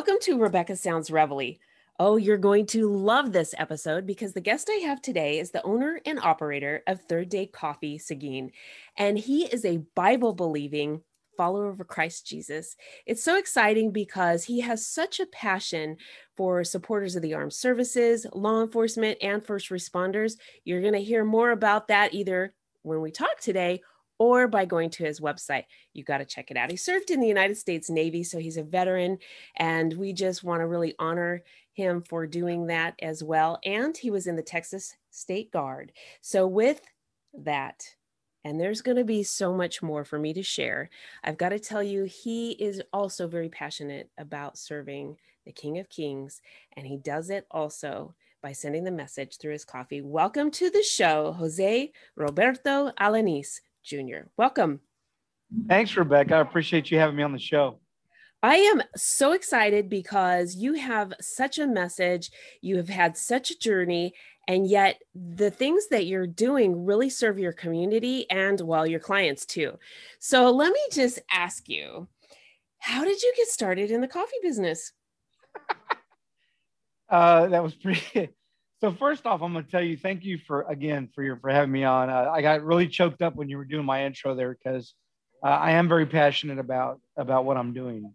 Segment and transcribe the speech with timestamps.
[0.00, 1.58] Welcome to Rebecca Sounds Reveille.
[1.98, 5.62] Oh, you're going to love this episode because the guest I have today is the
[5.62, 8.50] owner and operator of Third Day Coffee, Seguin.
[8.96, 11.02] And he is a Bible believing
[11.36, 12.76] follower of Christ Jesus.
[13.04, 15.98] It's so exciting because he has such a passion
[16.34, 20.38] for supporters of the armed services, law enforcement, and first responders.
[20.64, 22.54] You're going to hear more about that either
[22.84, 23.82] when we talk today
[24.20, 25.64] or by going to his website.
[25.94, 26.70] You got to check it out.
[26.70, 29.18] He served in the United States Navy, so he's a veteran,
[29.56, 33.58] and we just want to really honor him for doing that as well.
[33.64, 35.92] And he was in the Texas State Guard.
[36.20, 36.82] So, with
[37.32, 37.82] that,
[38.44, 40.90] and there's going to be so much more for me to share.
[41.24, 45.88] I've got to tell you, he is also very passionate about serving the King of
[45.88, 46.42] Kings,
[46.76, 50.02] and he does it also by sending the message through his coffee.
[50.02, 53.60] Welcome to the show, Jose Roberto Alaniz.
[53.84, 54.28] Jr.
[54.36, 54.80] Welcome.
[55.68, 56.36] Thanks, Rebecca.
[56.36, 57.80] I appreciate you having me on the show.
[58.42, 62.30] I am so excited because you have such a message,
[62.62, 64.14] you have had such a journey,
[64.48, 69.44] and yet the things that you're doing really serve your community and well your clients
[69.44, 69.78] too.
[70.20, 72.08] So let me just ask you,
[72.78, 74.92] how did you get started in the coffee business?
[77.10, 78.30] uh, that was pretty
[78.80, 81.50] so first off, I'm going to tell you thank you for again for your for
[81.50, 82.08] having me on.
[82.08, 84.94] Uh, I got really choked up when you were doing my intro there because
[85.44, 88.14] uh, I am very passionate about about what I'm doing,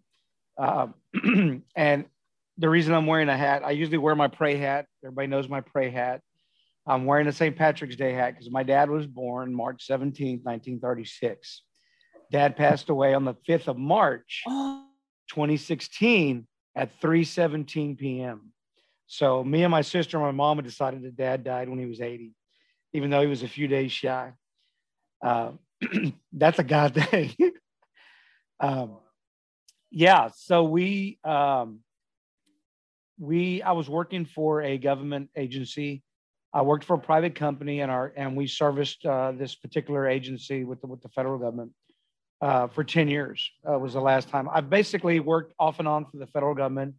[0.58, 0.88] uh,
[1.76, 2.04] and
[2.58, 3.62] the reason I'm wearing a hat.
[3.64, 4.86] I usually wear my pray hat.
[5.04, 6.20] Everybody knows my pray hat.
[6.86, 7.56] I'm wearing a St.
[7.56, 11.62] Patrick's Day hat because my dad was born March 17, 1936.
[12.30, 18.52] Dad passed away on the 5th of March, 2016 at 3:17 p.m.
[19.06, 22.00] So me and my sister and my mom decided that dad died when he was
[22.00, 22.32] 80,
[22.92, 24.32] even though he was a few days shy.
[25.24, 25.52] Uh,
[26.32, 27.34] that's a God thing.
[28.60, 28.98] um,
[29.90, 30.30] yeah.
[30.34, 31.80] So we, um,
[33.18, 36.02] we, I was working for a government agency.
[36.52, 40.64] I worked for a private company and our, and we serviced uh, this particular agency
[40.64, 41.72] with the, with the federal government
[42.40, 44.48] uh, for 10 years was the last time.
[44.52, 46.94] I basically worked off and on for the federal government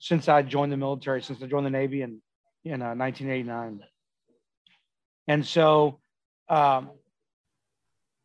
[0.00, 2.20] since I joined the military, since I joined the Navy in
[2.64, 3.80] in uh, 1989.
[5.28, 6.00] And so,
[6.48, 6.90] um,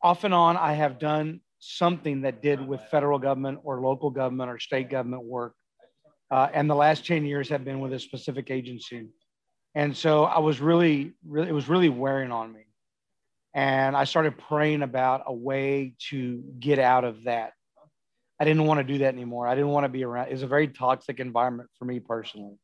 [0.02, 4.50] off and on, I have done something that did with federal government or local government
[4.50, 5.56] or state government work.
[6.30, 9.08] Uh, and the last 10 years have been with a specific agency.
[9.74, 12.66] And so I was really, really, it was really wearing on me.
[13.54, 17.54] And I started praying about a way to get out of that
[18.40, 19.48] I didn't want to do that anymore.
[19.48, 20.28] I didn't want to be around.
[20.28, 22.58] It was a very toxic environment for me personally.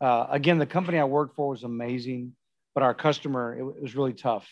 [0.00, 2.34] Uh, again, the company I worked for was amazing,
[2.74, 4.48] but our customer, it, it was really tough.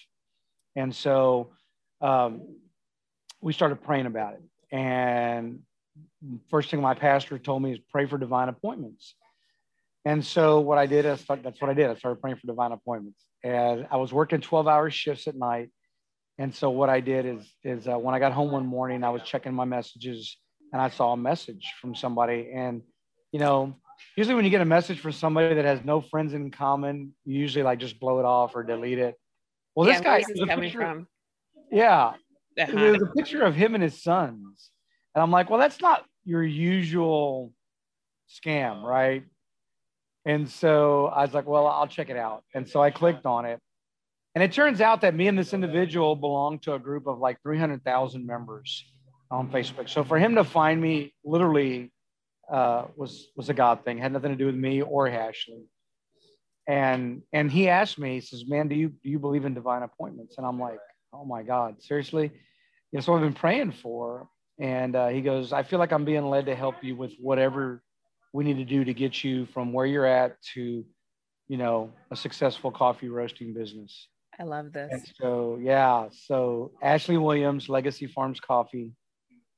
[0.76, 1.50] And so
[2.00, 2.56] um,
[3.40, 4.42] we started praying about it.
[4.70, 5.60] And
[6.50, 9.14] first thing my pastor told me is pray for divine appointments.
[10.04, 11.90] And so what I did, I started, that's what I did.
[11.90, 13.24] I started praying for divine appointments.
[13.42, 15.70] And I was working 12 hour shifts at night.
[16.38, 19.10] And so what I did is, is uh, when I got home one morning, I
[19.10, 20.38] was checking my messages
[20.72, 22.50] and I saw a message from somebody.
[22.54, 22.82] And,
[23.32, 23.74] you know,
[24.16, 27.38] usually when you get a message from somebody that has no friends in common, you
[27.38, 29.14] usually like just blow it off or delete it.
[29.74, 31.06] Well, yeah, this guy is coming picture, from.
[31.70, 32.12] Yeah.
[32.58, 32.72] Uh-huh.
[32.72, 34.70] There's a picture of him and his sons.
[35.14, 37.52] And I'm like, well, that's not your usual
[38.28, 39.24] scam, right?
[40.24, 42.44] And so I was like, well, I'll check it out.
[42.54, 43.58] And so I clicked on it.
[44.34, 47.40] And it turns out that me and this individual belong to a group of like
[47.42, 48.89] 300,000 members
[49.30, 49.88] on Facebook.
[49.88, 51.92] So for him to find me literally
[52.50, 53.98] uh, was was a God thing.
[53.98, 55.64] It had nothing to do with me or Ashley.
[56.66, 59.82] And and he asked me, he says, "Man, do you do you believe in divine
[59.82, 60.80] appointments?" And I'm like,
[61.12, 62.32] "Oh my God, seriously?"
[62.92, 64.28] Yeah, so I've been praying for.
[64.58, 67.82] And uh, he goes, "I feel like I'm being led to help you with whatever
[68.32, 70.84] we need to do to get you from where you're at to,
[71.48, 74.90] you know, a successful coffee roasting business." I love this.
[74.92, 78.92] And so yeah, so Ashley Williams, Legacy Farms Coffee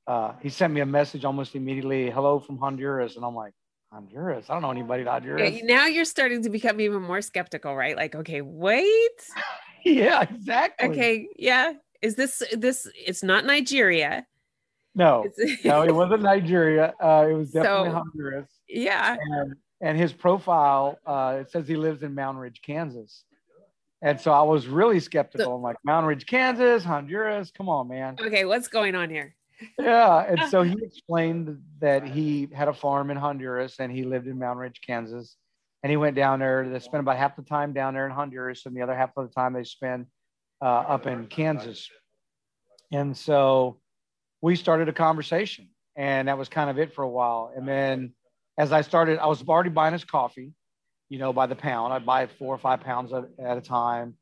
[0.07, 3.15] uh, he sent me a message almost immediately, hello from Honduras.
[3.15, 3.53] And I'm like,
[3.91, 4.49] Honduras?
[4.49, 5.53] I don't know anybody in Honduras.
[5.53, 7.95] Yeah, now you're starting to become even more skeptical, right?
[7.95, 9.29] Like, okay, wait.
[9.85, 10.89] yeah, exactly.
[10.89, 11.73] Okay, yeah.
[12.01, 14.25] Is this this it's not Nigeria?
[14.95, 15.25] No,
[15.63, 16.93] no, it wasn't Nigeria.
[17.01, 18.49] Uh, it was definitely so, Honduras.
[18.67, 19.15] Yeah.
[19.19, 23.23] And, and his profile, uh, it says he lives in Moundridge, Kansas.
[24.01, 25.45] And so I was really skeptical.
[25.45, 27.51] So, I'm like, Moundridge, Kansas, Honduras.
[27.51, 28.17] Come on, man.
[28.19, 29.33] Okay, what's going on here?
[29.79, 30.25] Yeah.
[30.27, 34.37] And so he explained that he had a farm in Honduras and he lived in
[34.37, 35.35] Moundridge, Kansas.
[35.83, 36.67] And he went down there.
[36.67, 39.27] They spent about half the time down there in Honduras, and the other half of
[39.27, 40.07] the time they spent
[40.61, 41.89] uh, up in Kansas.
[42.89, 43.79] And so
[44.41, 45.67] we started a conversation,
[45.97, 47.51] and that was kind of it for a while.
[47.53, 48.13] And then
[48.57, 50.53] as I started, I was already buying his coffee,
[51.09, 51.91] you know, by the pound.
[51.91, 54.15] I'd buy four or five pounds at, at a time,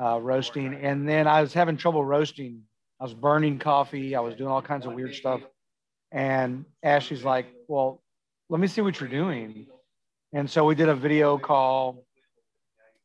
[0.00, 0.74] uh, roasting.
[0.74, 2.62] And then I was having trouble roasting.
[3.00, 4.14] I was burning coffee.
[4.14, 5.40] I was doing all kinds of weird stuff.
[6.12, 8.02] And Ashley's like, well,
[8.48, 9.66] let me see what you're doing.
[10.32, 12.04] And so we did a video call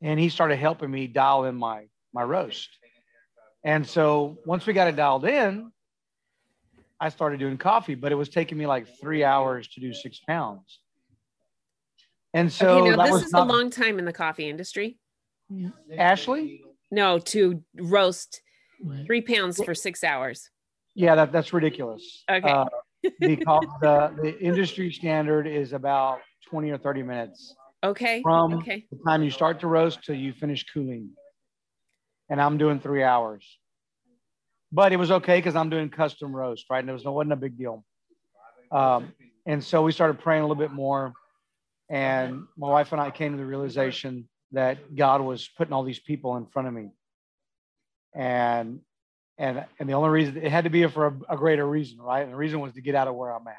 [0.01, 2.69] and he started helping me dial in my, my roast.
[3.63, 5.71] And so once we got it dialed in,
[7.00, 10.19] I started doing coffee, but it was taking me like three hours to do six
[10.19, 10.80] pounds.
[12.33, 13.47] And so okay, now this is not...
[13.47, 14.97] a long time in the coffee industry.
[15.97, 16.62] Ashley?
[16.92, 18.42] No, to roast
[19.05, 20.49] three pounds for six hours.
[20.95, 22.23] Yeah, that, that's ridiculous.
[22.29, 22.49] Okay.
[22.49, 22.65] Uh,
[23.19, 27.55] because the, the industry standard is about 20 or 30 minutes.
[27.83, 28.21] Okay.
[28.21, 28.85] From okay.
[28.91, 31.11] the time you start to roast till you finish cooling.
[32.29, 33.45] And I'm doing three hours
[34.71, 36.79] but it was okay because I'm doing custom roast, right?
[36.79, 37.83] And it was no wasn't a big deal.
[38.71, 39.13] Um,
[39.45, 41.13] and so we started praying a little bit more,
[41.89, 45.99] and my wife and I came to the realization that God was putting all these
[45.99, 46.89] people in front of me,
[48.13, 48.81] and
[49.38, 52.23] and and the only reason it had to be for a, a greater reason, right?
[52.23, 53.56] And the reason was to get out of where I'm at.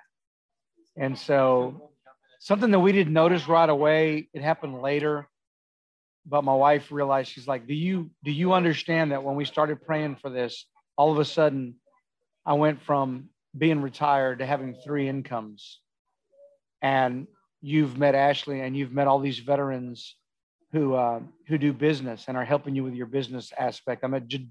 [0.97, 1.91] And so
[2.39, 5.27] something that we didn't notice right away, it happened later
[6.27, 9.81] but my wife realized she's like do you do you understand that when we started
[9.81, 10.67] praying for this
[10.99, 11.75] all of a sudden
[12.45, 15.81] I went from being retired to having three incomes.
[16.83, 17.27] And
[17.61, 20.17] you've met Ashley and you've met all these veterans
[20.73, 24.05] who uh, who do business and are helping you with your business aspect.
[24.05, 24.49] I met J-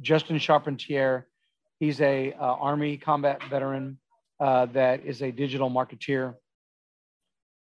[0.00, 1.26] Justin Charpentier.
[1.78, 3.98] He's a uh, Army combat veteran
[4.40, 6.34] uh, that is a digital marketeer,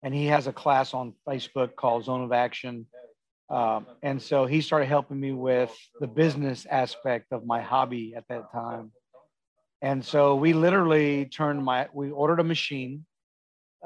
[0.03, 2.85] and he has a class on Facebook called Zone of Action
[3.49, 8.27] um, and so he started helping me with the business aspect of my hobby at
[8.29, 8.91] that time.
[9.81, 13.05] And so we literally turned my, we ordered a machine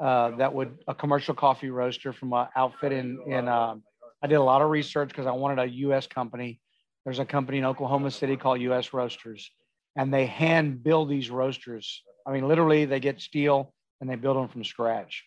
[0.00, 3.76] uh, that would, a commercial coffee roaster from an outfit in, in uh,
[4.22, 6.60] I did a lot of research because I wanted a US company.
[7.04, 9.50] There's a company in Oklahoma City called US Roasters,
[9.96, 12.02] and they hand build these roasters.
[12.26, 15.24] I mean, literally, they get steel and they build them from scratch.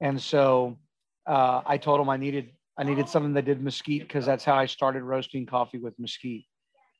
[0.00, 0.78] And so
[1.26, 4.54] uh, I told them I needed I needed something that did mesquite because that's how
[4.54, 6.44] I started roasting coffee with mesquite.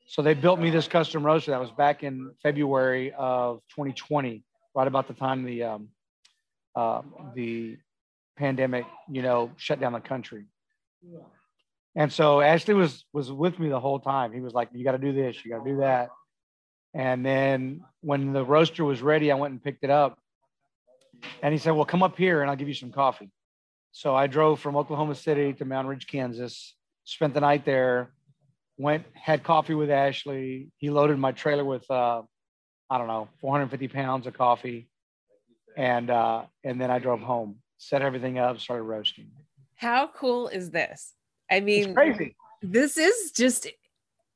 [0.06, 4.86] So they built me this custom roaster that was back in February of 2020, right
[4.86, 5.88] about the time the um,
[6.74, 7.02] uh,
[7.34, 7.76] the
[8.36, 10.44] pandemic, you know, shut down the country.
[11.94, 14.32] And so Ashley was was with me the whole time.
[14.32, 16.08] He was like, "You got to do this, you got to do that."
[16.94, 20.19] And then when the roaster was ready, I went and picked it up.
[21.42, 23.30] And he said, "Well, come up here and I'll give you some coffee."
[23.92, 26.74] So I drove from Oklahoma City to Moundridge, Kansas,
[27.04, 28.10] spent the night there,
[28.78, 30.70] went, had coffee with Ashley.
[30.78, 32.22] He loaded my trailer with, uh,
[32.88, 34.88] I don't know, 450 pounds of coffee.
[35.76, 39.30] And, uh, and then I drove home, set everything up, started roasting.
[39.74, 41.14] How cool is this?
[41.50, 42.36] I mean, it's crazy.
[42.62, 43.67] This is just,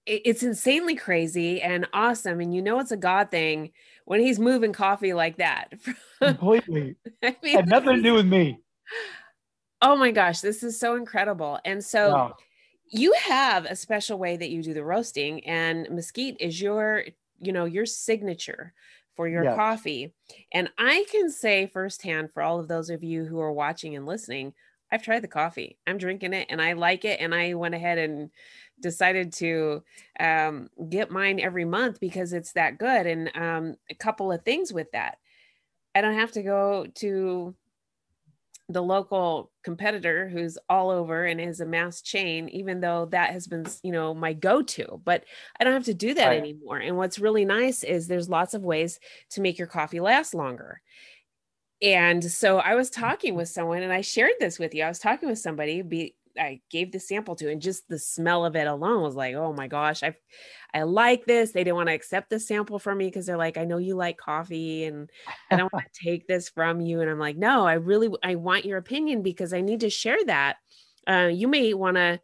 [0.07, 2.41] it's insanely crazy and awesome.
[2.41, 3.73] And you know, it's a God thing
[4.05, 5.73] when he's moving coffee like that.
[6.23, 6.97] Completely.
[7.23, 8.61] I mean, had nothing to do with me.
[9.83, 11.59] Oh my gosh, this is so incredible.
[11.65, 12.37] And so wow.
[12.89, 17.05] you have a special way that you do the roasting and mesquite is your,
[17.41, 18.73] you know, your signature
[19.17, 19.57] for your yes.
[19.57, 20.13] coffee.
[20.53, 24.07] And I can say firsthand for all of those of you who are watching and
[24.07, 24.53] listening,
[24.93, 25.79] I've tried the coffee.
[25.87, 27.21] I'm drinking it and I like it.
[27.21, 28.31] And I went ahead and
[28.81, 29.83] decided to
[30.21, 33.07] um, get mine every month because it's that good.
[33.07, 35.19] And um, a couple of things with that.
[35.95, 37.55] I don't have to go to
[38.69, 43.47] the local competitor who's all over and is a mass chain even though that has
[43.47, 45.25] been you know my go-to but
[45.61, 46.39] i don't have to do that right.
[46.39, 46.79] anymore.
[46.79, 48.99] And what's really nice is there's lots of ways
[49.31, 50.81] to make your coffee last longer.
[51.81, 53.39] And so i was talking mm-hmm.
[53.39, 54.83] with someone and i shared this with you.
[54.83, 58.45] I was talking with somebody be I gave the sample to, and just the smell
[58.45, 60.15] of it alone was like, oh my gosh, I,
[60.75, 61.53] I like this.
[61.53, 63.95] They didn't want to accept the sample from me because they're like, I know you
[63.95, 65.11] like coffee, and
[65.51, 67.01] I don't want to take this from you.
[67.01, 70.23] And I'm like, no, I really, I want your opinion because I need to share
[70.27, 70.57] that.
[71.07, 72.21] Uh, you may want to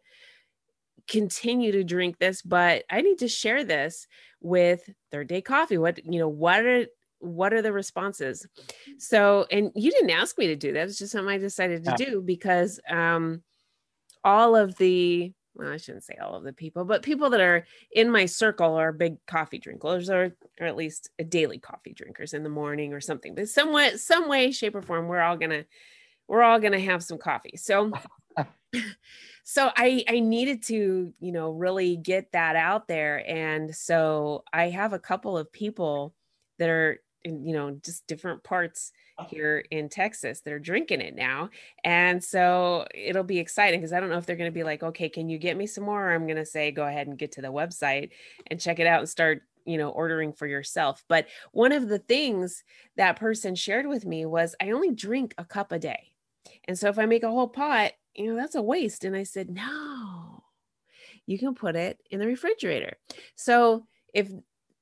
[1.07, 4.07] continue to drink this, but I need to share this
[4.41, 5.77] with Third Day Coffee.
[5.77, 6.85] What you know, what are
[7.19, 8.45] what are the responses?
[8.97, 10.87] So, and you didn't ask me to do that.
[10.87, 13.41] It's just something I decided to do because um
[14.23, 17.65] all of the well, I shouldn't say all of the people, but people that are
[17.91, 22.43] in my circle are big coffee drinkers or, or at least daily coffee drinkers in
[22.43, 23.35] the morning or something.
[23.35, 25.65] But some way, some way, shape, or form, we're all gonna
[26.27, 27.55] we're all gonna have some coffee.
[27.57, 27.91] So
[29.43, 33.23] so I I needed to, you know, really get that out there.
[33.29, 36.15] And so I have a couple of people
[36.57, 39.25] that are in, you know, just different parts oh.
[39.29, 41.49] here in Texas that are drinking it now.
[41.83, 44.83] And so it'll be exciting because I don't know if they're going to be like,
[44.83, 46.09] okay, can you get me some more?
[46.09, 48.09] Or I'm going to say, go ahead and get to the website
[48.47, 51.03] and check it out and start, you know, ordering for yourself.
[51.07, 52.63] But one of the things
[52.97, 56.09] that person shared with me was, I only drink a cup a day.
[56.65, 59.05] And so if I make a whole pot, you know, that's a waste.
[59.05, 60.43] And I said, no,
[61.25, 62.97] you can put it in the refrigerator.
[63.35, 64.29] So if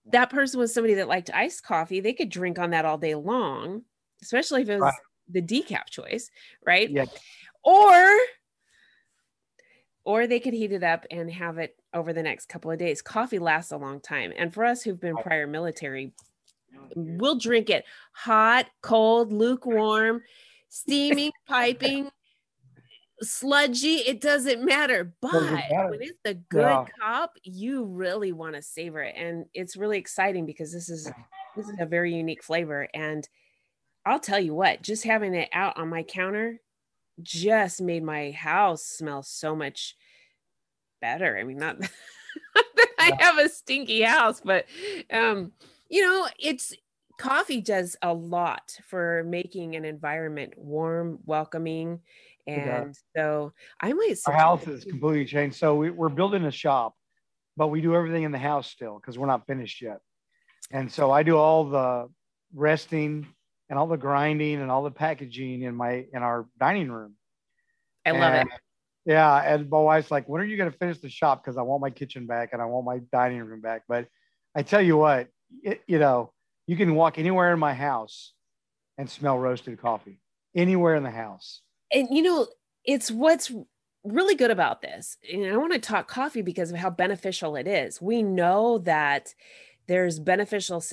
[0.06, 3.16] that person was somebody that liked iced coffee, they could drink on that all day
[3.16, 3.84] long,
[4.22, 4.94] especially if it was right.
[5.30, 6.30] the decaf choice,
[6.66, 6.90] right?
[6.90, 7.06] Yeah.
[7.64, 8.18] Or
[10.04, 13.02] or they could heat it up and have it over the next couple of days.
[13.02, 14.34] Coffee lasts a long time.
[14.36, 16.14] And for us who've been prior military,
[16.96, 20.24] we'll drink it hot, cold, lukewarm,
[20.70, 22.10] steaming, piping,
[23.22, 25.14] sludgy, it doesn't matter.
[25.22, 25.90] But doesn't matter.
[25.90, 26.86] when it's the good yeah.
[27.00, 29.16] cup, you really want to savor it.
[29.18, 31.12] And it's really exciting because this is
[31.56, 32.88] this is a very unique flavor.
[32.94, 33.28] And
[34.06, 36.60] I'll tell you what, just having it out on my counter
[37.22, 39.96] just made my house smell so much
[41.02, 41.38] better.
[41.38, 41.80] I mean, not
[42.56, 44.66] that I have a stinky house, but
[45.12, 45.52] um,
[45.90, 46.74] you know, it's
[47.18, 52.00] coffee does a lot for making an environment warm, welcoming
[52.48, 54.18] and so I might.
[54.26, 55.58] Our house is completely changed.
[55.58, 56.94] So we, we're building a shop,
[57.58, 60.00] but we do everything in the house still because we're not finished yet.
[60.72, 62.10] And so I do all the
[62.54, 63.28] resting
[63.70, 67.16] and all the grinding and all the packaging in my in our dining room.
[68.06, 68.60] I love and, it.
[69.06, 71.44] Yeah, and my wife's like, "When are you going to finish the shop?
[71.44, 74.08] Because I want my kitchen back and I want my dining room back." But
[74.56, 75.28] I tell you what,
[75.64, 76.34] it, you know,
[76.68, 78.34] you can walk anywhere in my house
[78.98, 80.20] and smell roasted coffee
[80.56, 81.62] anywhere in the house
[81.94, 82.48] and you know,
[82.86, 83.52] it's what's
[84.04, 85.18] really good about this.
[85.32, 88.02] And I want to talk coffee because of how beneficial it is.
[88.02, 89.34] We know that
[89.88, 90.84] there's beneficial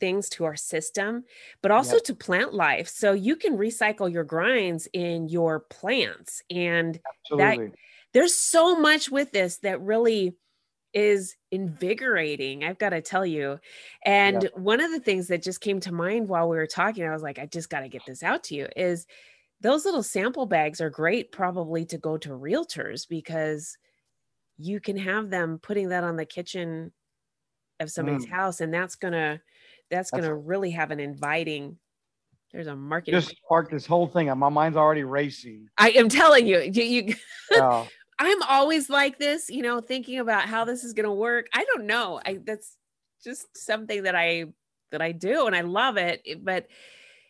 [0.00, 1.24] things to our system,
[1.62, 2.04] but also yep.
[2.04, 2.88] to plant life.
[2.88, 6.42] So you can recycle your grinds in your plants.
[6.50, 7.66] And Absolutely.
[7.66, 7.74] that
[8.12, 10.36] there's so much with this that really
[10.94, 13.60] is invigorating i've got to tell you
[14.06, 14.56] and yep.
[14.56, 17.22] one of the things that just came to mind while we were talking i was
[17.22, 19.06] like i just got to get this out to you is
[19.60, 23.76] those little sample bags are great probably to go to realtors because
[24.56, 26.92] you can have them putting that on the kitchen
[27.80, 28.30] of somebody's mm.
[28.30, 29.40] house and that's gonna
[29.90, 31.76] that's, that's gonna really have an inviting
[32.52, 36.46] there's a market just spark this whole thing my mind's already racing i am telling
[36.46, 37.14] you you, you
[37.52, 37.84] yeah.
[38.18, 41.86] i'm always like this you know thinking about how this is gonna work i don't
[41.86, 42.76] know i that's
[43.22, 44.44] just something that i
[44.90, 46.66] that i do and i love it but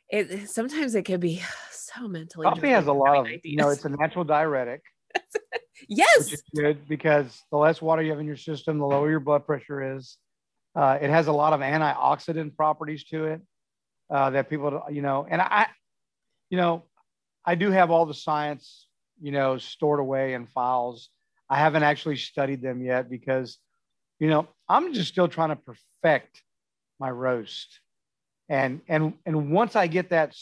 [0.08, 1.42] it sometimes it can be
[1.94, 2.44] so mentally.
[2.44, 3.40] Coffee has a lot of, ideas.
[3.44, 4.82] you know, it's a natural diuretic.
[5.88, 6.34] yes.
[6.54, 9.96] Good because the less water you have in your system, the lower your blood pressure
[9.96, 10.16] is.
[10.74, 13.40] Uh, it has a lot of antioxidant properties to it
[14.10, 15.66] uh, that people, you know, and I,
[16.50, 16.84] you know,
[17.44, 18.86] I do have all the science,
[19.20, 21.08] you know, stored away in files.
[21.50, 23.58] I haven't actually studied them yet because,
[24.20, 26.42] you know, I'm just still trying to perfect
[27.00, 27.80] my roast
[28.48, 30.34] and and and once i get that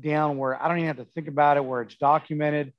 [0.00, 2.72] down where i don't even have to think about it where it's documented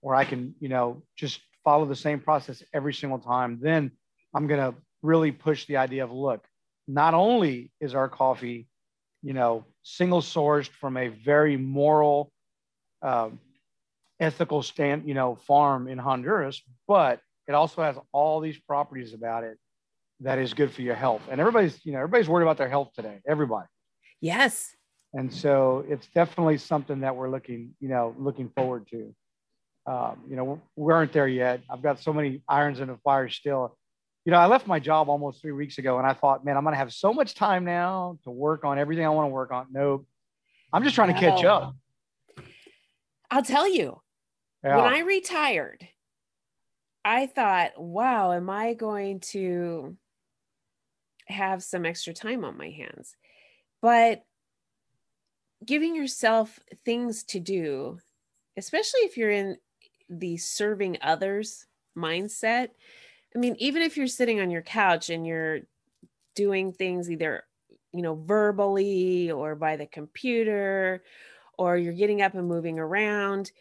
[0.00, 3.90] where i can you know just follow the same process every single time then
[4.34, 6.44] i'm going to really push the idea of look
[6.88, 8.68] not only is our coffee
[9.22, 12.30] you know single sourced from a very moral
[13.02, 13.38] um,
[14.20, 19.44] ethical stand you know farm in honduras but it also has all these properties about
[19.44, 19.58] it
[20.20, 21.22] that is good for your health.
[21.30, 23.66] And everybody's you know everybody's worried about their health today everybody
[24.20, 24.74] Yes.
[25.14, 29.14] And so it's definitely something that we're looking, you know, looking forward to.
[29.86, 31.60] Um, you know, we aren't there yet.
[31.70, 33.78] I've got so many irons in the fire still.
[34.24, 36.64] You know, I left my job almost three weeks ago and I thought, man, I'm
[36.64, 39.52] going to have so much time now to work on everything I want to work
[39.52, 39.66] on.
[39.70, 40.06] Nope.
[40.72, 41.76] I'm just trying to catch up.
[43.30, 44.00] I'll tell you,
[44.64, 44.76] yeah.
[44.76, 45.86] when I retired,
[47.04, 49.96] I thought, wow, am I going to
[51.26, 53.14] have some extra time on my hands?
[53.86, 54.24] But
[55.64, 58.00] giving yourself things to do,
[58.56, 59.58] especially if you're in
[60.08, 61.66] the serving others
[61.96, 62.70] mindset.
[63.32, 65.60] I mean, even if you're sitting on your couch and you're
[66.34, 67.44] doing things either,
[67.92, 71.04] you know, verbally or by the computer,
[71.56, 73.52] or you're getting up and moving around,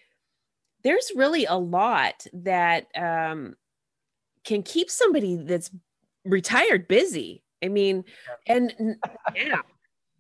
[0.82, 3.55] there's really a lot that um,
[4.44, 5.70] can keep somebody that's
[6.24, 7.44] retired busy.
[7.63, 8.05] I mean,
[8.48, 8.98] and
[9.36, 9.62] yeah,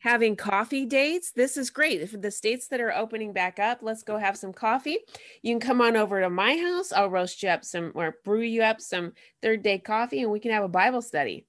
[0.05, 1.31] having coffee dates.
[1.31, 2.07] This is great.
[2.07, 4.99] For the states that are opening back up, let's go have some coffee.
[5.41, 6.91] You can come on over to my house.
[6.91, 10.39] I'll roast you up some or brew you up some third day coffee and we
[10.39, 11.47] can have a Bible study.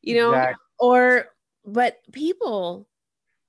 [0.00, 0.64] You know, exactly.
[0.78, 1.26] or
[1.66, 2.88] but people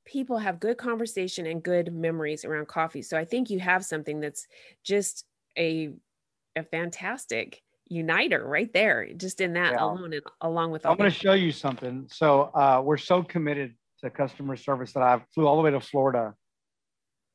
[0.03, 3.03] people have good conversation and good memories around coffee.
[3.03, 4.47] So I think you have something that's
[4.83, 5.23] just
[5.57, 5.93] a
[6.57, 9.85] a fantastic uniter right there, just in that yeah.
[9.85, 10.85] alone, and along with.
[10.85, 12.05] I'm going to show you something.
[12.11, 15.79] So uh, we're so committed to customer service that I flew all the way to
[15.79, 16.33] Florida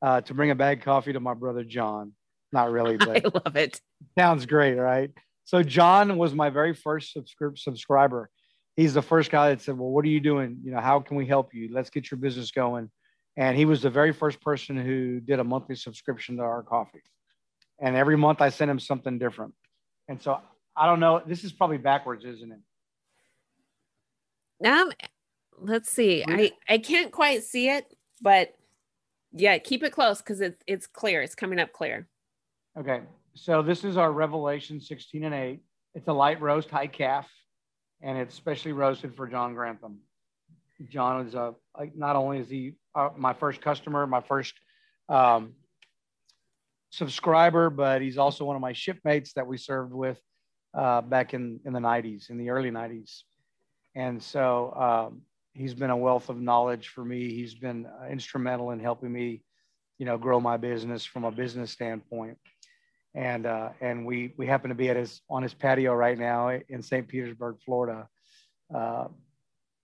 [0.02, 2.12] uh, to bring a bag of coffee to my brother John.
[2.52, 3.80] Not really, but I love it.
[4.18, 5.10] Sounds great, right?
[5.44, 8.30] So John was my very first subscri- subscriber.
[8.74, 10.58] He's the first guy that said, "Well, what are you doing?
[10.64, 11.70] You know, how can we help you?
[11.72, 12.90] Let's get your business going."
[13.36, 17.02] And he was the very first person who did a monthly subscription to our coffee.
[17.78, 19.52] And every month I sent him something different.
[20.08, 20.40] And so
[20.74, 21.22] I don't know.
[21.24, 22.60] This is probably backwards, isn't it?
[24.66, 24.90] Um,
[25.60, 26.24] let's see.
[26.26, 28.54] I I can't quite see it, but
[29.32, 31.22] yeah, keep it close because it's it's clear.
[31.22, 32.08] It's coming up clear.
[32.78, 33.02] Okay,
[33.34, 35.60] so this is our Revelation 16 and 8.
[35.94, 37.26] It's a light roast high calf,
[38.02, 39.98] and it's specially roasted for John Grantham.
[40.90, 41.54] John is a
[41.94, 44.54] not only is he uh, my first customer, my first
[45.08, 45.54] um,
[46.90, 50.20] subscriber, but he's also one of my shipmates that we served with
[50.74, 53.22] uh, back in in the 90s, in the early 90s,
[53.94, 55.22] and so um,
[55.56, 57.32] he's been a wealth of knowledge for me.
[57.32, 59.42] He's been uh, instrumental in helping me,
[59.98, 62.38] you know, grow my business from a business standpoint.
[63.14, 66.50] And uh, and we we happen to be at his on his patio right now
[66.68, 67.08] in St.
[67.08, 68.08] Petersburg, Florida.
[68.72, 69.06] Uh,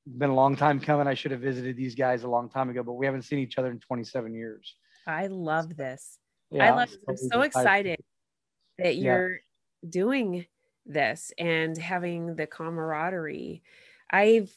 [0.07, 1.07] been a long time coming.
[1.07, 3.57] I should have visited these guys a long time ago, but we haven't seen each
[3.57, 4.77] other in 27 years.
[5.07, 6.19] I love this.
[6.51, 6.91] Yeah, I love.
[7.09, 8.01] I'm so excited
[8.79, 9.89] that you're yeah.
[9.89, 10.47] doing
[10.85, 13.63] this and having the camaraderie.
[14.11, 14.53] I've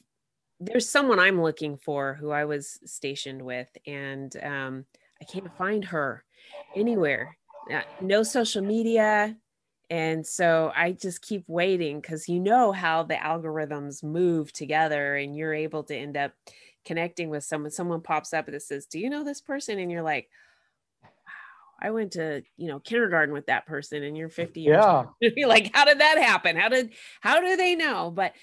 [0.60, 4.86] there's someone I'm looking for who I was stationed with, and um,
[5.22, 6.24] I can't find her
[6.76, 7.38] anywhere.
[7.72, 9.36] Uh, no social media.
[9.90, 15.36] And so I just keep waiting because you know how the algorithms move together, and
[15.36, 16.32] you're able to end up
[16.86, 17.72] connecting with someone.
[17.72, 19.78] Someone pops up that says, Do you know this person?
[19.78, 20.30] And you're like,
[21.04, 21.10] Wow,
[21.82, 25.06] I went to, you know, kindergarten with that person, and you're 50 years yeah.
[25.36, 26.56] you're like, How did that happen?
[26.56, 26.92] How did,
[27.22, 28.10] how do they know?
[28.10, 28.34] But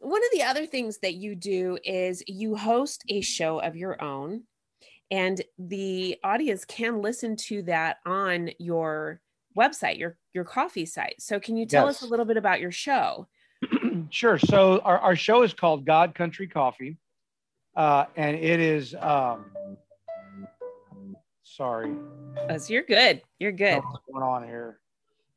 [0.00, 4.02] one of the other things that you do is you host a show of your
[4.02, 4.42] own
[5.10, 9.20] and the audience can listen to that on your
[9.56, 11.16] website your your coffee site.
[11.18, 11.96] So can you tell yes.
[11.96, 13.28] us a little bit about your show?
[14.08, 14.38] Sure.
[14.38, 16.96] So our, our show is called god country coffee
[17.76, 19.46] uh, and it is um,
[21.42, 21.94] sorry.
[22.48, 23.22] Oh, so you're good.
[23.38, 23.82] You're good.
[23.82, 24.78] What's going on here.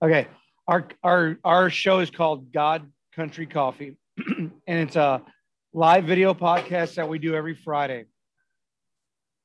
[0.01, 0.27] Okay.
[0.67, 3.97] Our our our show is called god country coffee
[4.37, 5.21] and it's a
[5.73, 8.05] live video podcast that we do every Friday.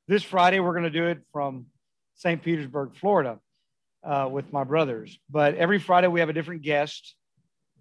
[0.08, 1.66] This Friday, we're going to do it from
[2.14, 2.42] St.
[2.42, 3.38] Petersburg, Florida,
[4.02, 5.18] uh, with my brothers.
[5.30, 7.14] But every Friday, we have a different guest,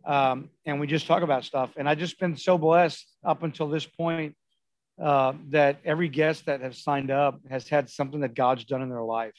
[0.06, 1.72] um, and we just talk about stuff.
[1.78, 4.36] And I've just been so blessed up until this point
[5.02, 8.90] uh, that every guest that has signed up has had something that God's done in
[8.90, 9.34] their life.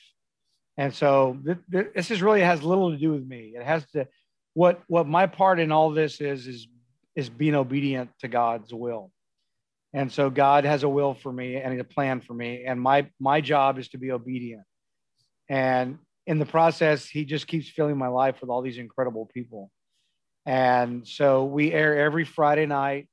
[0.76, 3.52] And so th- th- this is really has little to do with me.
[3.54, 4.08] It has to
[4.54, 6.66] what what my part in all this is is
[7.16, 9.11] is being obedient to God's will.
[9.92, 12.64] And so God has a will for me and a plan for me.
[12.66, 14.64] And my my job is to be obedient.
[15.48, 19.70] And in the process, he just keeps filling my life with all these incredible people.
[20.46, 23.09] And so we air every Friday night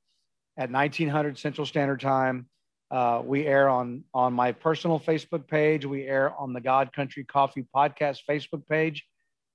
[0.58, 2.48] at 1900 Central Standard Time.
[2.90, 5.86] Uh, we air on on my personal Facebook page.
[5.86, 9.06] We air on the God Country Coffee Podcast Facebook page,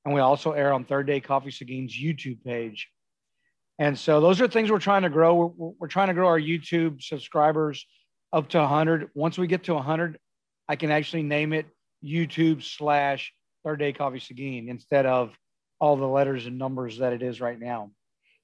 [0.05, 2.89] and we also air on Third Day Coffee Seguin's YouTube page.
[3.79, 5.35] And so those are things we're trying to grow.
[5.35, 7.87] We're, we're trying to grow our YouTube subscribers
[8.33, 9.11] up to 100.
[9.15, 10.19] Once we get to 100,
[10.69, 11.67] I can actually name it
[12.05, 13.33] YouTube slash
[13.65, 15.37] Third Day Coffee Seguin instead of
[15.79, 17.91] all the letters and numbers that it is right now.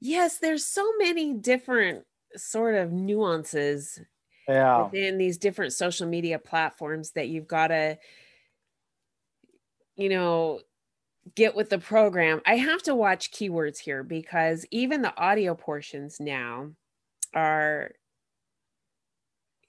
[0.00, 2.04] Yes, there's so many different
[2.36, 4.00] sort of nuances
[4.48, 4.84] yeah.
[4.84, 7.98] within these different social media platforms that you've got to,
[9.96, 10.60] you know,
[11.34, 12.40] get with the program.
[12.46, 16.70] I have to watch keywords here because even the audio portions now
[17.34, 17.92] are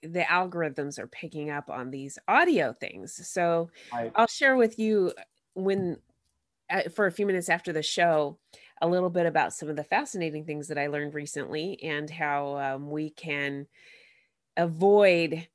[0.02, 3.26] the algorithms are picking up on these audio things.
[3.28, 5.12] So I, will share with you
[5.54, 5.98] when
[6.68, 8.38] uh, for a few minutes after the show
[8.82, 12.58] a little bit about some of the fascinating things that I learned recently and how
[12.58, 13.66] um, we can
[14.56, 15.48] avoid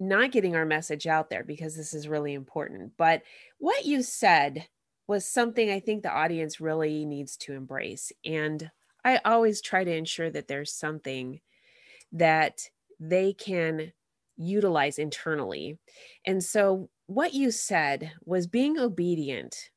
[0.00, 2.92] not getting our message out there because this is really important.
[2.96, 3.22] But
[3.58, 4.66] what you said
[5.06, 8.12] was something I think the audience really needs to embrace.
[8.24, 8.70] And
[9.04, 11.40] I always try to ensure that there's something
[12.12, 12.68] that
[13.00, 13.92] they can
[14.36, 15.78] utilize internally.
[16.26, 19.70] And so, what you said was being obedient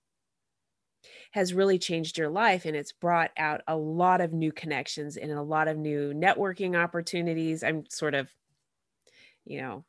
[1.31, 5.31] has really changed your life and it's brought out a lot of new connections and
[5.31, 7.63] a lot of new networking opportunities.
[7.63, 8.29] I'm sort of,
[9.43, 9.83] you know,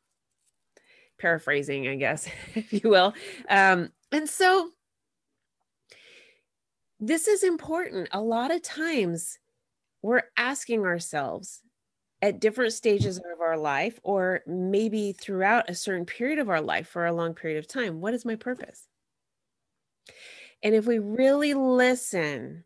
[1.17, 3.13] paraphrasing, I guess, if you will.
[3.49, 4.71] Um, and so
[6.99, 8.09] this is important.
[8.11, 9.39] A lot of times
[10.01, 11.61] we're asking ourselves
[12.21, 16.87] at different stages of our life, or maybe throughout a certain period of our life
[16.87, 18.87] for a long period of time, what is my purpose?
[20.63, 22.63] And if we really listen,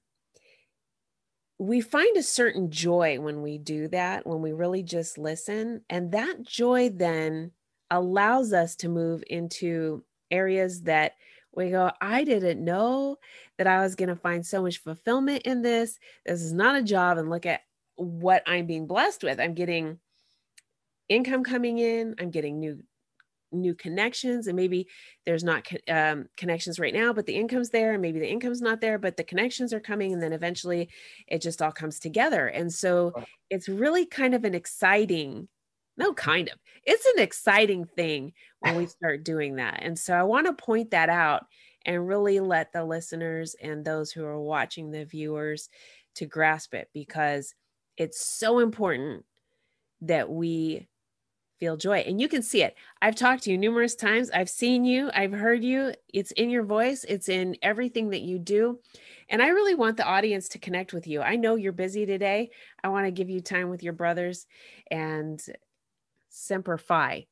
[1.57, 5.81] we find a certain joy when we do that, when we really just listen.
[5.89, 7.51] And that joy then
[7.89, 11.15] allows us to move into areas that
[11.53, 13.17] we go, I didn't know
[13.57, 15.99] that I was going to find so much fulfillment in this.
[16.25, 17.17] This is not a job.
[17.17, 17.61] And look at
[17.95, 19.39] what I'm being blessed with.
[19.39, 19.99] I'm getting
[21.09, 22.81] income coming in, I'm getting new
[23.53, 24.87] new connections and maybe
[25.25, 28.79] there's not um, connections right now but the income's there and maybe the income's not
[28.79, 30.89] there but the connections are coming and then eventually
[31.27, 33.11] it just all comes together and so
[33.49, 35.49] it's really kind of an exciting
[35.97, 36.57] no kind of.
[36.83, 40.91] It's an exciting thing when we start doing that and so i want to point
[40.91, 41.45] that out
[41.85, 45.69] and really let the listeners and those who are watching the viewers
[46.15, 47.55] to grasp it because
[47.97, 49.25] it's so important
[50.01, 50.87] that we
[51.59, 52.75] feel joy and you can see it.
[53.03, 54.31] I've talked to you numerous times.
[54.31, 55.11] I've seen you.
[55.13, 55.93] I've heard you.
[56.11, 57.03] It's in your voice.
[57.07, 58.79] It's in everything that you do
[59.29, 61.21] and i really want the audience to connect with you.
[61.21, 62.51] I know you're busy today.
[62.83, 64.45] I want to give you time with your brothers
[64.91, 65.41] and
[66.31, 67.27] semper fi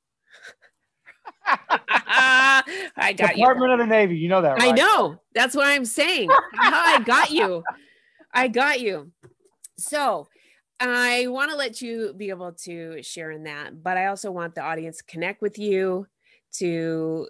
[1.45, 2.63] I
[2.95, 3.45] got Department you.
[3.45, 4.17] Department of the Navy.
[4.17, 4.69] You know that, right?
[4.69, 5.19] I know.
[5.33, 6.29] That's what I'm saying.
[6.59, 7.63] I got you.
[8.33, 9.11] I got you.
[9.77, 10.27] So
[10.79, 14.55] I want to let you be able to share in that, but I also want
[14.55, 16.07] the audience to connect with you
[16.53, 17.27] to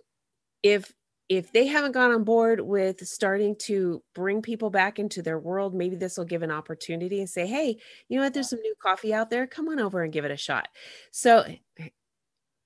[0.63, 0.93] if
[1.29, 5.75] if they haven't gone on board with starting to bring people back into their world,
[5.75, 8.73] maybe this will give an opportunity and say, hey, you know what, there's some new
[8.81, 9.45] coffee out there.
[9.45, 10.67] Come on over and give it a shot.
[11.11, 11.45] So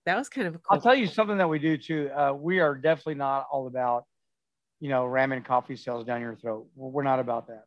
[0.06, 0.76] that was kind of a cool.
[0.76, 2.10] I'll tell you something that we do too.
[2.10, 4.06] Uh, we are definitely not all about,
[4.80, 6.67] you know, ramming coffee sales down your throat.
[6.76, 7.65] We're not about that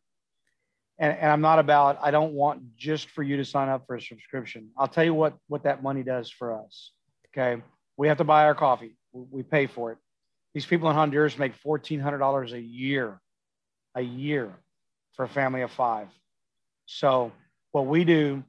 [0.99, 3.95] and, and I'm not about I don't want just for you to sign up for
[3.95, 4.69] a subscription.
[4.77, 6.91] I'll tell you what what that money does for us.
[7.27, 7.61] Okay,
[7.97, 8.95] we have to buy our coffee.
[9.13, 9.97] We pay for it.
[10.57, 13.21] These people in Honduras make fourteen hundred dollars a year,
[13.93, 14.51] a year,
[15.13, 16.07] for a family of five.
[16.87, 17.31] So
[17.73, 18.43] what we do,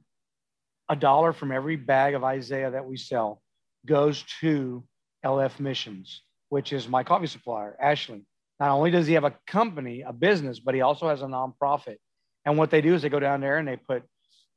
[0.89, 3.43] a dollar from every bag of Isaiah that we sell
[3.85, 4.83] goes to
[5.23, 8.25] LF Missions, which is my coffee supplier, Ashley.
[8.59, 11.97] Not only does he have a company, a business, but he also has a nonprofit
[12.43, 14.01] and what they do is they go down there and they put,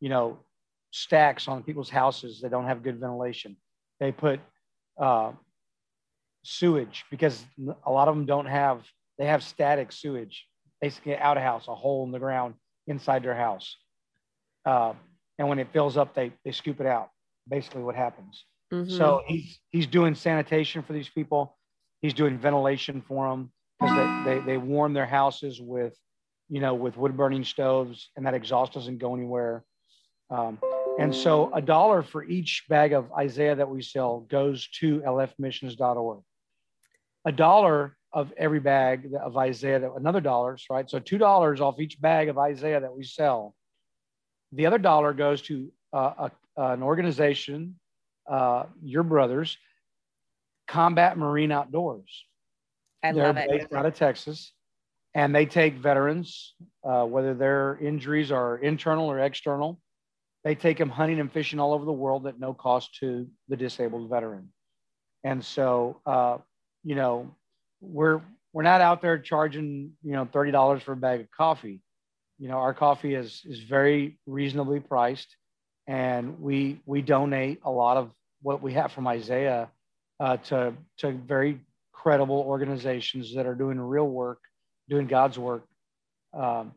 [0.00, 0.38] you know,
[0.90, 3.58] stacks on people's houses that don't have good ventilation.
[4.00, 4.40] They put
[4.98, 5.32] uh,
[6.42, 7.44] sewage because
[7.86, 8.82] a lot of them don't have,
[9.18, 10.46] they have static sewage,
[10.80, 12.54] basically out of house, a hole in the ground
[12.86, 13.76] inside their house.
[14.64, 14.92] Uh,
[15.38, 17.08] and when it fills up, they, they scoop it out.
[17.48, 18.44] Basically, what happens.
[18.72, 18.96] Mm-hmm.
[18.96, 21.58] So he's he's doing sanitation for these people.
[22.00, 23.50] He's doing ventilation for them
[23.80, 25.96] because they, they, they warm their houses with
[26.52, 29.64] you know, with wood burning stoves, and that exhaust doesn't go anywhere.
[30.28, 30.58] Um,
[30.98, 36.20] and so a dollar for each bag of Isaiah that we sell goes to lfmissions.org.
[37.24, 40.88] A dollar of every bag of Isaiah, that, another dollars, right?
[40.88, 43.54] So two dollars off each bag of Isaiah that we sell.
[44.52, 47.78] The other dollar goes to uh, a, an organization,
[48.28, 49.56] uh, your brothers,
[50.68, 52.24] Combat Marine Outdoors.
[53.02, 53.50] I They're love it.
[53.50, 54.52] based out of Texas
[55.14, 56.54] and they take veterans,
[56.84, 59.80] uh, whether their injuries are internal or external,
[60.44, 63.56] they take them hunting and fishing all over the world at no cost to the
[63.56, 64.48] disabled veteran.
[65.24, 66.38] And so, uh,
[66.84, 67.34] you know,
[67.80, 68.20] we're
[68.52, 71.80] we're not out there charging you know thirty dollars for a bag of coffee.
[72.38, 75.36] You know, our coffee is is very reasonably priced,
[75.86, 78.10] and we we donate a lot of
[78.42, 79.70] what we have from Isaiah
[80.20, 81.60] uh, to to very
[81.92, 84.38] credible organizations that are doing real work
[84.88, 85.64] doing God's work,
[86.34, 86.72] um,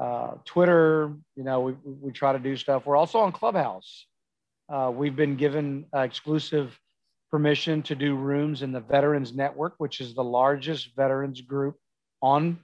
[0.00, 1.12] uh, Twitter.
[1.34, 2.86] You know, we, we try to do stuff.
[2.86, 4.06] We're also on Clubhouse.
[4.68, 6.78] Uh, we've been given uh, exclusive
[7.30, 11.76] permission to do rooms in the Veterans Network, which is the largest veterans group
[12.22, 12.58] on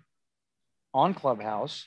[0.95, 1.87] on Clubhouse.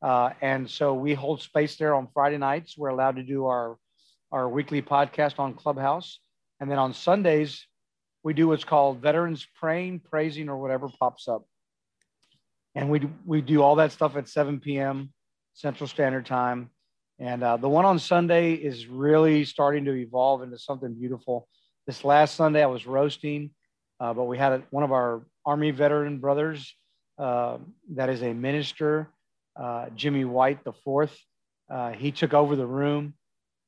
[0.00, 2.76] Uh, and so we hold space there on Friday nights.
[2.76, 3.76] We're allowed to do our
[4.32, 6.18] our weekly podcast on Clubhouse.
[6.60, 7.66] And then on Sundays,
[8.22, 11.44] we do what's called veterans praying, praising, or whatever pops up.
[12.74, 15.12] And we, we do all that stuff at 7 p.m.
[15.54, 16.70] Central Standard Time.
[17.18, 21.48] And uh, the one on Sunday is really starting to evolve into something beautiful.
[21.86, 23.50] This last Sunday, I was roasting,
[24.00, 26.74] uh, but we had a, one of our Army veteran brothers
[27.18, 27.58] uh,
[27.94, 29.08] that is a minister,
[29.60, 31.16] uh, Jimmy White the fourth.
[31.70, 33.14] Uh, he took over the room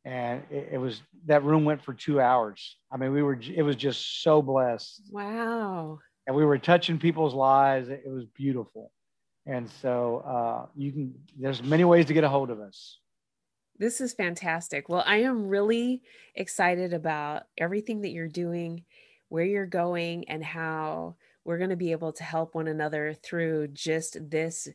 [0.05, 2.77] and it, it, was that room went for two hours.
[2.93, 5.03] I mean, we were it was just so blessed.
[5.11, 5.99] Wow.
[6.27, 7.89] And we were touching people's lives.
[7.89, 8.91] It, was beautiful.
[9.47, 12.99] And so uh, you can there's many ways to get a hold of us.
[13.79, 14.89] This is fantastic.
[14.89, 16.03] Well, I am really
[16.35, 18.85] excited about everything that you're doing,
[19.29, 23.69] where you're going, and how we're going to be able to help one another through
[23.69, 24.69] just this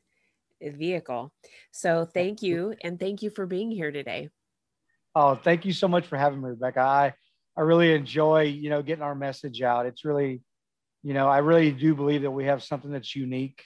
[0.62, 1.32] vehicle.
[1.72, 2.76] So, thank you.
[2.84, 4.30] And thank you for being here today.
[5.16, 6.82] Oh, thank you so much for having me, Rebecca.
[6.82, 7.14] I,
[7.58, 9.86] I really enjoy, you know, getting our message out.
[9.86, 10.42] It's really,
[11.04, 13.64] you know, I really do believe that we have something that's unique.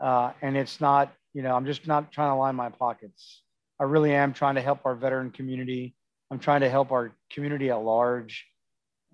[0.00, 3.42] Uh, and it's not, you know, I'm just not trying to line my pockets.
[3.78, 5.94] I really am trying to help our veteran community.
[6.30, 8.46] I'm trying to help our community at large.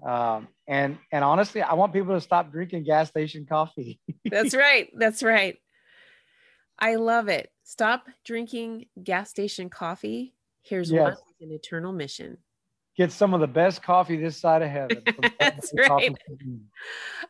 [0.05, 4.01] Um, and and honestly, I want people to stop drinking gas station coffee.
[4.25, 4.89] That's right.
[4.97, 5.59] That's right.
[6.79, 7.51] I love it.
[7.63, 10.35] Stop drinking gas station coffee.
[10.63, 11.03] Here's yes.
[11.05, 11.17] one
[11.49, 12.39] an eternal mission.
[12.97, 15.03] Get some of the best coffee this side of heaven.
[15.41, 16.15] That's right.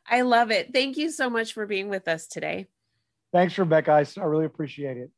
[0.07, 0.73] I love it.
[0.73, 2.67] Thank you so much for being with us today.
[3.33, 3.93] Thanks, Rebecca.
[3.93, 5.11] I, I really appreciate it.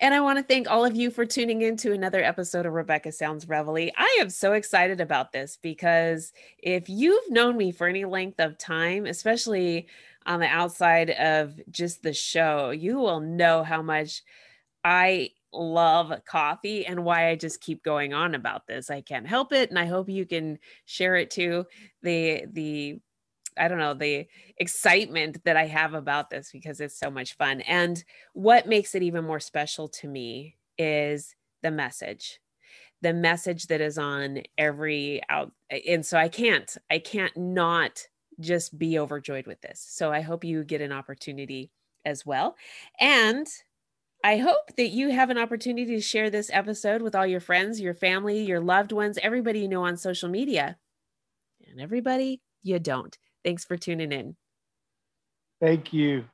[0.00, 2.72] And I want to thank all of you for tuning in to another episode of
[2.72, 3.90] Rebecca Sounds Reveille.
[3.96, 8.58] I am so excited about this because if you've known me for any length of
[8.58, 9.88] time, especially
[10.24, 14.22] on the outside of just the show, you will know how much
[14.84, 18.90] I love coffee and why I just keep going on about this.
[18.90, 21.66] I can't help it and I hope you can share it too.
[22.02, 23.00] The the
[23.58, 27.60] I don't know, the excitement that I have about this because it's so much fun.
[27.62, 32.40] And what makes it even more special to me is the message.
[33.00, 35.52] The message that is on every out
[35.86, 38.02] and so I can't I can't not
[38.40, 39.84] just be overjoyed with this.
[39.88, 41.70] So I hope you get an opportunity
[42.04, 42.56] as well.
[42.98, 43.46] And
[44.24, 47.80] I hope that you have an opportunity to share this episode with all your friends,
[47.80, 50.76] your family, your loved ones, everybody you know on social media.
[51.68, 53.16] And everybody you don't.
[53.44, 54.36] Thanks for tuning in.
[55.60, 56.24] Thank you.